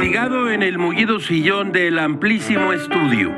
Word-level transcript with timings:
Mendigado 0.00 0.50
en 0.50 0.62
el 0.62 0.78
mullido 0.78 1.20
sillón 1.20 1.72
del 1.72 1.98
amplísimo 1.98 2.72
estudio. 2.72 3.34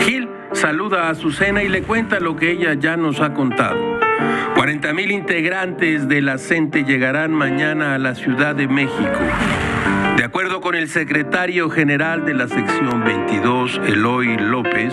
Gil 0.00 0.28
saluda 0.52 1.06
a 1.06 1.10
Azucena 1.10 1.62
y 1.62 1.68
le 1.68 1.82
cuenta 1.82 2.20
lo 2.20 2.36
que 2.36 2.50
ella 2.50 2.74
ya 2.74 2.98
nos 2.98 3.20
ha 3.20 3.32
contado. 3.32 3.78
40 4.56 4.92
mil 4.92 5.10
integrantes 5.10 6.06
de 6.06 6.20
la 6.20 6.36
CENTE 6.36 6.84
llegarán 6.84 7.32
mañana 7.32 7.94
a 7.94 7.98
la 7.98 8.14
Ciudad 8.14 8.54
de 8.54 8.68
México. 8.68 9.18
De 10.18 10.24
acuerdo 10.24 10.60
con 10.60 10.74
el 10.74 10.88
secretario 10.88 11.70
general 11.70 12.26
de 12.26 12.34
la 12.34 12.46
sección 12.46 13.02
22, 13.02 13.80
Eloy 13.86 14.36
López, 14.36 14.92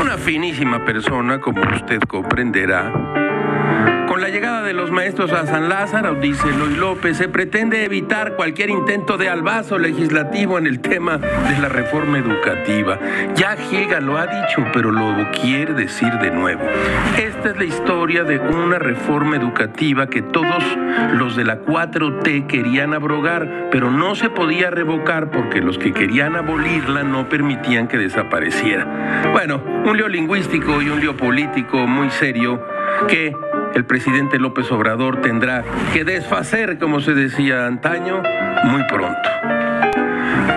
una 0.00 0.18
finísima 0.18 0.84
persona, 0.84 1.40
como 1.40 1.62
usted 1.62 2.00
comprenderá, 2.02 3.25
con 4.16 4.22
la 4.22 4.30
llegada 4.30 4.62
de 4.62 4.72
los 4.72 4.90
maestros 4.90 5.30
a 5.30 5.44
San 5.44 5.68
Lázaro, 5.68 6.14
dice 6.14 6.48
Eloy 6.48 6.74
López, 6.76 7.18
se 7.18 7.28
pretende 7.28 7.84
evitar 7.84 8.34
cualquier 8.34 8.70
intento 8.70 9.18
de 9.18 9.28
albazo 9.28 9.78
legislativo 9.78 10.56
en 10.56 10.66
el 10.66 10.80
tema 10.80 11.18
de 11.18 11.58
la 11.60 11.68
reforma 11.68 12.16
educativa. 12.16 12.98
Ya 13.34 13.56
Giga 13.56 14.00
lo 14.00 14.16
ha 14.16 14.26
dicho, 14.26 14.64
pero 14.72 14.90
lo 14.90 15.30
quiere 15.32 15.74
decir 15.74 16.10
de 16.14 16.30
nuevo. 16.30 16.62
Esta 17.18 17.50
es 17.50 17.58
la 17.58 17.64
historia 17.64 18.24
de 18.24 18.38
una 18.38 18.78
reforma 18.78 19.36
educativa 19.36 20.06
que 20.06 20.22
todos 20.22 20.64
los 21.12 21.36
de 21.36 21.44
la 21.44 21.60
4T 21.60 22.46
querían 22.46 22.94
abrogar, 22.94 23.68
pero 23.70 23.90
no 23.90 24.14
se 24.14 24.30
podía 24.30 24.70
revocar 24.70 25.30
porque 25.30 25.60
los 25.60 25.76
que 25.76 25.92
querían 25.92 26.36
abolirla 26.36 27.02
no 27.02 27.28
permitían 27.28 27.86
que 27.86 27.98
desapareciera. 27.98 29.26
Bueno, 29.34 29.60
un 29.84 29.94
lío 29.94 30.08
lingüístico 30.08 30.80
y 30.80 30.88
un 30.88 31.00
lío 31.00 31.18
político 31.18 31.86
muy 31.86 32.08
serio 32.08 32.64
que 33.08 33.34
el 33.76 33.84
presidente 33.84 34.38
López 34.38 34.72
Obrador 34.72 35.20
tendrá 35.20 35.62
que 35.92 36.02
desfacer, 36.02 36.78
como 36.78 37.00
se 37.00 37.12
decía 37.12 37.66
antaño, 37.66 38.22
muy 38.64 38.82
pronto. 38.84 39.28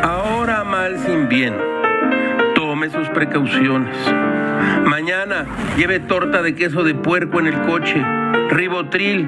Ahora 0.01 0.63
mal 0.63 0.97
sin 0.99 1.27
bien, 1.27 1.53
tome 2.55 2.89
sus 2.89 3.09
precauciones. 3.09 3.93
Mañana 4.85 5.45
lleve 5.77 5.99
torta 5.99 6.41
de 6.41 6.55
queso 6.55 6.85
de 6.85 6.95
puerco 6.95 7.41
en 7.41 7.47
el 7.47 7.59
coche, 7.63 8.01
ribotril, 8.51 9.27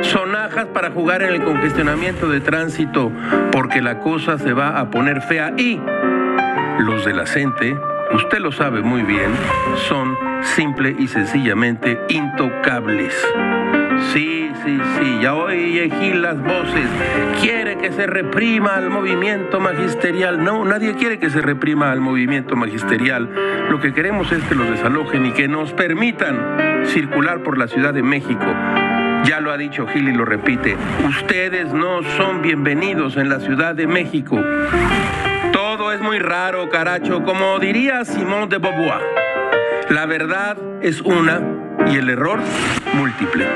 sonajas 0.00 0.66
para 0.68 0.90
jugar 0.90 1.22
en 1.22 1.34
el 1.34 1.44
congestionamiento 1.44 2.26
de 2.26 2.40
tránsito, 2.40 3.12
porque 3.52 3.82
la 3.82 3.98
cosa 3.98 4.38
se 4.38 4.54
va 4.54 4.80
a 4.80 4.90
poner 4.90 5.20
fea 5.20 5.52
y 5.58 5.78
los 6.78 7.04
de 7.04 7.12
la 7.12 7.26
CENTE, 7.26 7.76
usted 8.12 8.38
lo 8.38 8.52
sabe 8.52 8.82
muy 8.82 9.02
bien, 9.02 9.30
son 9.88 10.16
simple 10.42 10.94
y 10.98 11.08
sencillamente 11.08 11.98
intocables. 12.08 13.14
Sí, 14.12 14.50
sí, 14.64 14.78
sí, 14.98 15.18
ya 15.22 15.34
oye 15.34 15.90
Gil 16.00 16.22
las 16.22 16.42
voces. 16.42 16.88
Quiere 17.40 17.76
que 17.76 17.92
se 17.92 18.06
reprima 18.06 18.74
al 18.74 18.90
movimiento 18.90 19.60
magisterial. 19.60 20.42
No, 20.42 20.64
nadie 20.64 20.94
quiere 20.94 21.18
que 21.18 21.30
se 21.30 21.40
reprima 21.40 21.92
al 21.92 22.00
movimiento 22.00 22.56
magisterial. 22.56 23.28
Lo 23.68 23.78
que 23.78 23.92
queremos 23.92 24.32
es 24.32 24.42
que 24.44 24.54
los 24.54 24.68
desalojen 24.70 25.26
y 25.26 25.32
que 25.32 25.48
nos 25.48 25.72
permitan 25.72 26.86
circular 26.86 27.42
por 27.42 27.58
la 27.58 27.68
Ciudad 27.68 27.94
de 27.94 28.02
México. 28.02 28.46
Ya 29.24 29.38
lo 29.40 29.52
ha 29.52 29.58
dicho 29.58 29.86
Gil 29.86 30.08
y 30.08 30.12
lo 30.12 30.24
repite. 30.24 30.76
Ustedes 31.06 31.72
no 31.72 32.02
son 32.16 32.42
bienvenidos 32.42 33.16
en 33.16 33.28
la 33.28 33.38
Ciudad 33.38 33.74
de 33.74 33.86
México. 33.86 34.42
Todo 35.76 35.92
es 35.92 36.00
muy 36.00 36.18
raro, 36.18 36.68
caracho, 36.68 37.22
como 37.22 37.60
diría 37.60 38.04
Simón 38.04 38.48
de 38.48 38.58
Beauvoir. 38.58 39.02
La 39.88 40.04
verdad 40.04 40.56
es 40.82 41.00
una 41.00 41.40
y 41.86 41.94
el 41.94 42.10
error 42.10 42.40
múltiple. 42.92 43.46